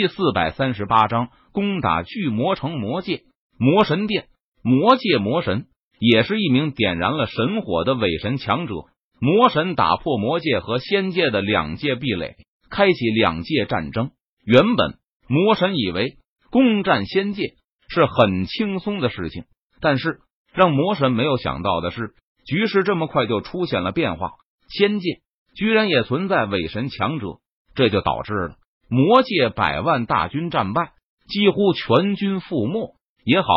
[0.00, 3.24] 第四百三十八章攻打巨魔城魔界
[3.58, 4.28] 魔神殿。
[4.62, 5.66] 魔界魔神
[5.98, 8.72] 也是一名点燃了神火的伪神强者。
[9.20, 12.36] 魔神打破魔界和仙界的两界壁垒，
[12.70, 14.12] 开启两界战争。
[14.42, 14.94] 原本
[15.28, 16.16] 魔神以为
[16.50, 17.56] 攻占仙界
[17.90, 19.44] 是很轻松的事情，
[19.82, 20.20] 但是
[20.54, 22.14] 让魔神没有想到的是，
[22.46, 24.30] 局势这么快就出现了变化。
[24.70, 25.20] 仙界
[25.54, 27.40] 居然也存在伪神强者，
[27.74, 28.56] 这就导致了。
[28.90, 30.92] 魔界百万大军战败，
[31.28, 32.96] 几乎全军覆没。
[33.24, 33.48] 也好，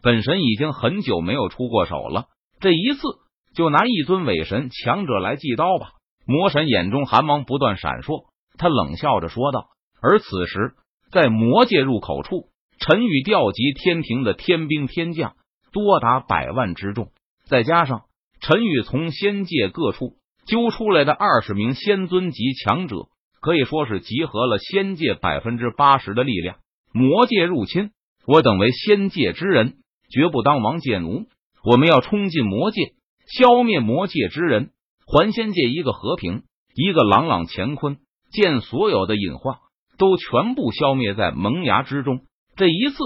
[0.00, 2.26] 本神已经很久没有出过手了，
[2.60, 3.00] 这一次
[3.54, 5.88] 就拿一尊伪神强者来祭刀吧。
[6.24, 8.26] 魔神眼中寒芒不断闪烁，
[8.56, 9.66] 他冷笑着说道。
[10.00, 10.74] 而此时，
[11.10, 15.34] 在魔界入口处，陈宇调集天庭的天兵天将
[15.72, 17.08] 多达百万之众，
[17.46, 18.02] 再加上
[18.40, 20.14] 陈宇从仙界各处
[20.46, 23.08] 揪出来的二十名仙尊级强者。
[23.46, 26.56] 可以说是集合了仙界百分之八十的力量。
[26.92, 27.92] 魔界入侵，
[28.26, 29.76] 我等为仙界之人，
[30.10, 31.26] 绝不当王界奴。
[31.62, 32.94] 我们要冲进魔界，
[33.28, 34.72] 消灭魔界之人，
[35.06, 36.42] 还仙界一个和平，
[36.74, 37.98] 一个朗朗乾坤。
[38.32, 39.58] 见所有的隐患
[39.96, 42.22] 都全部消灭在萌芽之中。
[42.56, 42.96] 这一次，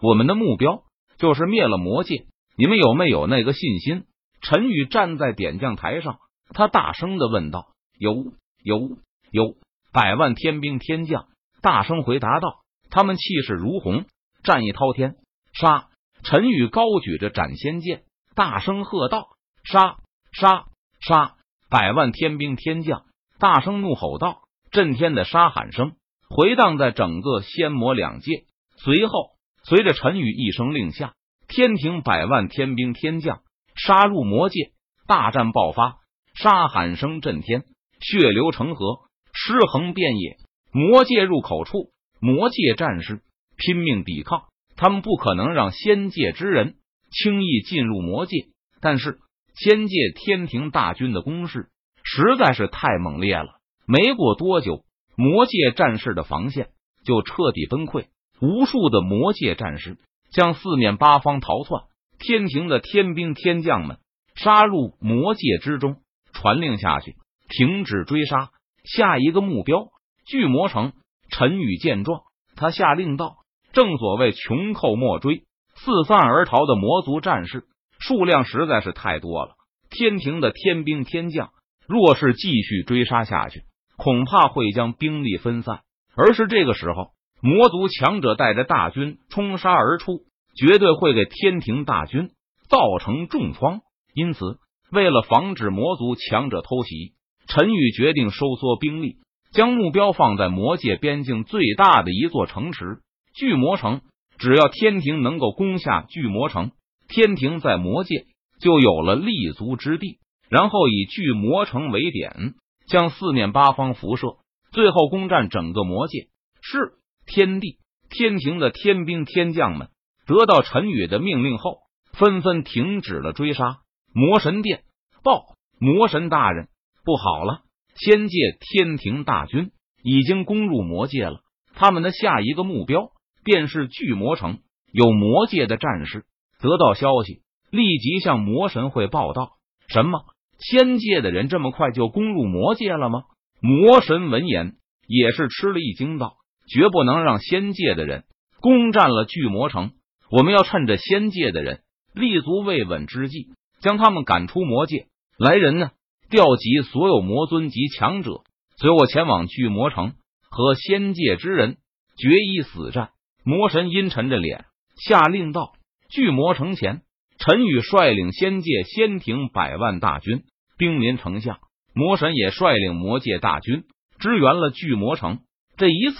[0.00, 0.84] 我们的目标
[1.18, 2.26] 就是灭了魔界。
[2.56, 4.04] 你们有没有那个信心？
[4.42, 6.18] 陈宇站在点将台上，
[6.54, 8.14] 他大声的问道：“有，
[8.62, 8.90] 有，
[9.32, 9.56] 有。”
[10.00, 11.26] 百万天兵天将
[11.60, 14.04] 大声回答道：“他们气势如虹，
[14.44, 15.16] 战意滔天。”
[15.52, 15.88] 杀！
[16.22, 18.04] 陈宇高举着斩仙剑，
[18.36, 19.30] 大声喝道
[19.66, 19.96] ：“杀！
[20.30, 20.66] 杀！
[21.00, 21.34] 杀！”
[21.68, 23.06] 百万天兵天将
[23.40, 25.96] 大声怒吼道：“震天的杀喊声
[26.28, 28.44] 回荡在整个仙魔两界。”
[28.78, 29.32] 随后，
[29.64, 31.14] 随着陈宇一声令下，
[31.48, 33.40] 天庭百万天兵天将
[33.74, 34.70] 杀入魔界，
[35.08, 35.96] 大战爆发，
[36.36, 37.64] 杀喊声震天，
[37.98, 39.07] 血流成河。
[39.48, 40.36] 尸横遍野，
[40.72, 41.88] 魔界入口处，
[42.20, 43.22] 魔界战士
[43.56, 44.42] 拼命抵抗。
[44.76, 46.74] 他们不可能让仙界之人
[47.10, 48.48] 轻易进入魔界，
[48.82, 49.20] 但是
[49.54, 51.70] 仙界天庭大军的攻势
[52.04, 53.58] 实在是太猛烈了。
[53.86, 54.84] 没过多久，
[55.16, 56.68] 魔界战士的防线
[57.02, 58.08] 就彻底崩溃，
[58.42, 59.96] 无数的魔界战士
[60.30, 61.84] 向四面八方逃窜。
[62.18, 63.96] 天庭的天兵天将们
[64.34, 65.96] 杀入魔界之中，
[66.34, 67.16] 传令下去，
[67.48, 68.50] 停止追杀。
[68.88, 69.88] 下一个目标，
[70.26, 70.92] 巨魔城。
[71.30, 72.22] 陈宇见状，
[72.56, 73.36] 他下令道
[73.72, 75.42] ：“正所谓穷寇莫追，
[75.74, 77.64] 四散而逃的魔族战士
[77.98, 79.56] 数量实在是太多了。
[79.90, 81.50] 天庭的天兵天将，
[81.86, 83.60] 若是继续追杀下去，
[83.98, 85.80] 恐怕会将兵力分散。
[86.16, 87.10] 而是这个时候，
[87.42, 90.22] 魔族强者带着大军冲杀而出，
[90.56, 92.30] 绝对会给天庭大军
[92.70, 93.80] 造成重创。
[94.14, 94.58] 因此，
[94.90, 97.12] 为了防止魔族强者偷袭。”
[97.48, 99.16] 陈宇决定收缩兵力，
[99.52, 102.98] 将目标放在魔界边境最大的一座城池——
[103.34, 104.02] 巨魔城。
[104.36, 106.70] 只要天庭能够攻下巨魔城，
[107.08, 108.26] 天庭在魔界
[108.60, 110.18] 就有了立足之地。
[110.48, 112.54] 然后以巨魔城为点，
[112.86, 114.36] 向四面八方辐射，
[114.70, 116.28] 最后攻占整个魔界。
[116.60, 116.92] 是
[117.26, 117.78] 天地
[118.10, 119.88] 天庭的天兵天将们
[120.26, 121.78] 得到陈宇的命令后，
[122.12, 123.78] 纷纷停止了追杀。
[124.14, 124.82] 魔神殿
[125.22, 126.68] 报，魔神大人。
[127.08, 127.62] 不好了！
[127.94, 129.70] 仙界天庭大军
[130.02, 131.40] 已经攻入魔界了，
[131.72, 134.58] 他们的下一个目标便是巨魔城。
[134.92, 136.26] 有魔界的战士
[136.60, 139.52] 得到消息，立即向魔神会报道：
[139.88, 140.20] 什么？
[140.58, 143.22] 仙界的人这么快就攻入魔界了吗？
[143.62, 144.74] 魔神闻言
[145.06, 146.34] 也是吃了一惊，道：
[146.68, 148.24] 绝不能让仙界的人
[148.60, 149.92] 攻占了巨魔城！
[150.30, 151.80] 我们要趁着仙界的人
[152.12, 153.46] 立足未稳之际，
[153.80, 155.06] 将他们赶出魔界。
[155.38, 155.92] 来人呢？
[156.30, 158.42] 调集所有魔尊级强者，
[158.76, 160.12] 随我前往巨魔城，
[160.50, 161.78] 和仙界之人
[162.18, 163.12] 决一死战。
[163.44, 165.72] 魔神阴沉着脸下令道
[166.12, 167.00] ：“巨魔城前，
[167.38, 170.42] 陈宇率领仙界仙庭百万大军
[170.76, 171.60] 兵临城下，
[171.94, 173.84] 魔神也率领魔界大军
[174.18, 175.38] 支援了巨魔城。
[175.78, 176.18] 这一次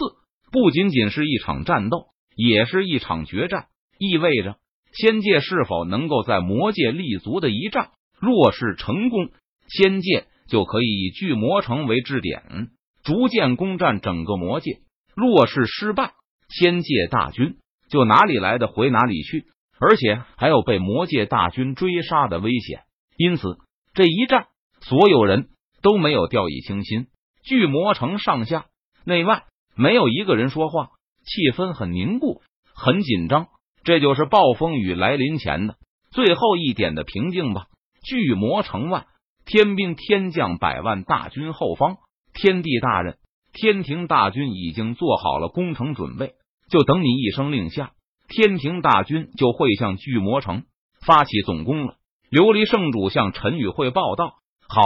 [0.51, 3.67] 不仅仅是一场战斗，也是一场决战，
[3.99, 4.57] 意味着
[4.95, 7.91] 仙界是否能够在魔界立足的一战。
[8.19, 9.29] 若是成功。”
[9.69, 12.71] 仙界就可以以巨魔城为支点，
[13.05, 14.81] 逐渐攻占整个魔界。
[15.15, 16.13] 若是失败，
[16.49, 17.59] 仙界大军
[17.91, 19.45] 就哪里来的回哪里去，
[19.79, 22.83] 而且还有被魔界大军追杀的危险。
[23.17, 23.59] 因此，
[23.93, 24.47] 这一战
[24.81, 25.49] 所有人
[25.83, 27.09] 都没有掉以轻心。
[27.43, 28.67] 巨魔城上下
[29.05, 29.45] 内外
[29.75, 30.91] 没有一个人说话，
[31.25, 32.41] 气氛很凝固，
[32.75, 33.49] 很紧张。
[33.85, 35.77] 这就是暴风雨来临前的
[36.11, 37.67] 最后一点的平静吧。
[38.03, 39.07] 巨魔城外。
[39.49, 41.97] 天兵天将百万大军后方，
[42.35, 43.17] 天地大人
[43.55, 46.35] 天庭大军已经做好了攻城准备，
[46.69, 47.93] 就等你一声令下，
[48.29, 50.65] 天庭大军就会向巨魔城
[51.01, 51.95] 发起总攻了。
[52.31, 54.35] 琉璃圣主向陈宇汇报道
[54.69, 54.83] ：“好，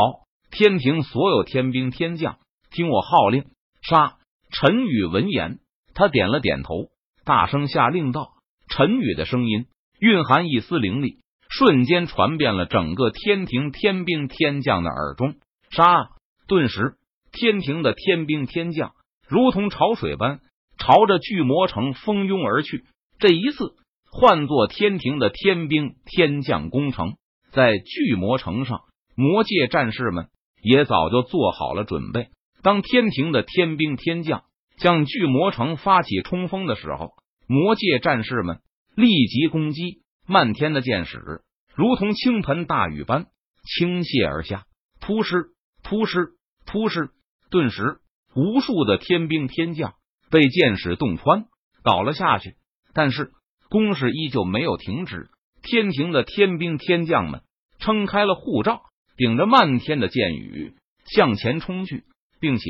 [0.53, 2.39] 天庭所有天兵天将，
[2.71, 3.47] 听我号令，
[3.83, 4.19] 杀！”
[4.53, 5.59] 陈宇闻言，
[5.93, 6.91] 他点了点头，
[7.25, 8.35] 大声下令道
[8.71, 9.67] ：“陈宇的声音
[9.99, 11.22] 蕴含一丝灵力，
[11.59, 15.35] 瞬间传遍了整个天庭天兵天将的耳中。
[15.71, 16.09] 杀！”
[16.49, 16.95] 顿时，
[17.31, 18.93] 天庭的天兵天将
[19.29, 20.41] 如同潮水般
[20.79, 22.85] 朝着巨魔城蜂拥而去。
[23.19, 23.75] 这一次，
[24.11, 27.15] 换作天庭的天兵天将攻城。
[27.53, 28.81] 在巨魔城上，
[29.15, 30.29] 魔界战士们
[30.63, 32.29] 也早就做好了准备。
[32.63, 34.43] 当天庭的天兵天将
[34.79, 37.13] 向巨魔城发起冲锋的时候，
[37.47, 38.61] 魔界战士们
[38.95, 40.02] 立即攻击。
[40.27, 41.43] 漫天的箭矢
[41.75, 43.27] 如同倾盆大雨般
[43.65, 44.65] 倾泻而下，
[45.01, 45.51] 突施
[45.83, 46.33] 突施
[46.67, 47.11] 突施，
[47.51, 47.99] 顿时
[48.35, 49.95] 无数的天兵天将
[50.31, 51.47] 被箭矢洞穿，
[51.83, 52.57] 倒了下去。
[52.95, 53.33] 但是
[53.69, 55.31] 攻势依旧没有停止。
[55.63, 57.43] 天庭的天兵天将们
[57.79, 58.83] 撑开了护罩，
[59.17, 60.75] 顶着漫天的箭雨
[61.07, 62.05] 向前冲去，
[62.41, 62.65] 并且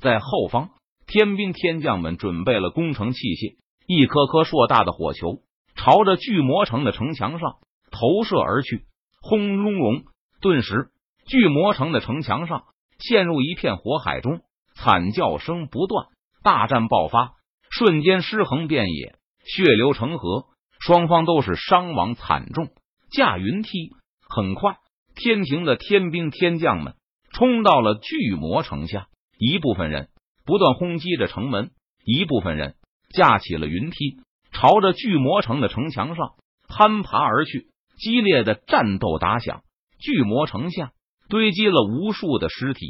[0.00, 0.70] 在后方，
[1.06, 3.56] 天兵天将们准备了攻城器械，
[3.86, 5.42] 一颗颗硕大的火球
[5.76, 7.58] 朝着巨魔城的城墙上
[7.90, 8.86] 投射而去。
[9.20, 10.04] 轰隆隆！
[10.40, 10.88] 顿时，
[11.26, 12.64] 巨魔城的城墙上
[12.98, 14.40] 陷入一片火海中，
[14.74, 16.06] 惨叫声不断，
[16.42, 17.34] 大战爆发，
[17.70, 20.46] 瞬间尸横遍野，血流成河。
[20.78, 22.68] 双方都是伤亡惨重，
[23.10, 23.90] 驾云梯。
[24.28, 24.76] 很快，
[25.14, 26.94] 天庭的天兵天将们
[27.32, 29.08] 冲到了巨魔城下，
[29.38, 30.10] 一部分人
[30.44, 31.70] 不断轰击着城门，
[32.04, 32.76] 一部分人
[33.10, 34.20] 架起了云梯，
[34.58, 36.32] 朝着巨魔城的城墙上
[36.66, 37.68] 攀爬而去。
[37.98, 39.62] 激烈的战斗打响，
[39.98, 40.92] 巨魔城下
[41.30, 42.86] 堆积了无数的尸体，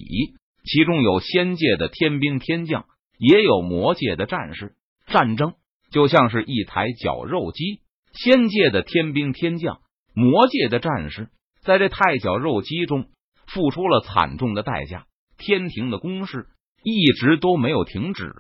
[0.64, 2.86] 其中有仙界的天兵天将，
[3.16, 4.74] 也有魔界的战士。
[5.06, 5.54] 战争
[5.92, 7.82] 就像是一台绞肉机。
[8.14, 9.78] 仙界的天兵天将，
[10.12, 11.28] 魔界的战士，
[11.62, 13.06] 在这太绞肉机中
[13.46, 15.06] 付出了惨重的代价。
[15.38, 16.46] 天庭的攻势
[16.82, 18.32] 一直都没有停止，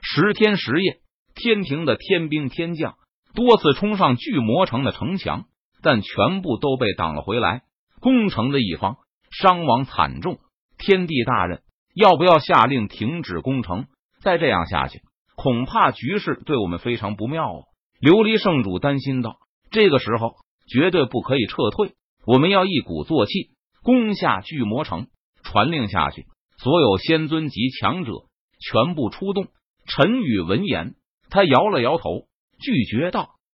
[0.00, 1.00] 十天十夜，
[1.34, 2.96] 天庭的天兵天将
[3.34, 5.44] 多次冲上巨魔城的城墙，
[5.82, 7.62] 但全部都被挡了回来。
[8.00, 8.96] 攻城的一方
[9.30, 10.38] 伤亡惨重，
[10.78, 11.62] 天帝大人
[11.94, 13.86] 要不要下令停止攻城？
[14.20, 15.00] 再这样下去，
[15.36, 17.60] 恐怕局势对我们非常不妙啊！
[18.00, 19.36] 琉璃圣主担心道
[19.70, 20.36] ：“这个时候
[20.68, 21.94] 绝对不可以撤退，
[22.26, 23.50] 我们要一鼓作气
[23.82, 25.08] 攻下巨魔城。”
[25.46, 26.24] 传令下去，
[26.56, 28.12] 所有仙尊级强者
[28.58, 29.48] 全部出动。
[29.86, 30.94] 陈宇闻言，
[31.34, 32.28] 他摇了摇头，
[32.60, 33.33] 拒绝道：“